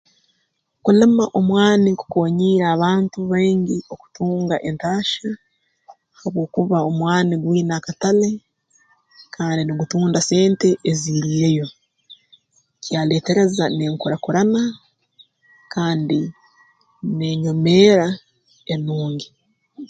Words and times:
Kulima 0.83 1.23
omwani 1.39 1.89
kukoonyiire 1.99 2.65
abantu 2.75 3.17
baingi 3.31 3.77
okutunga 3.93 4.55
entaahya 4.69 5.31
habwokuba 6.19 6.77
omwani 6.89 7.33
gwine 7.41 7.73
akatale 7.77 8.29
kandi 9.35 9.61
nigutunda 9.63 10.19
sente 10.29 10.69
eziiriireyo 10.89 11.67
kyaleetereza 12.83 13.65
n'enkurakurana 13.69 14.61
kandi 15.73 16.19
n'enyomeera 17.17 18.07
enungi 18.73 19.27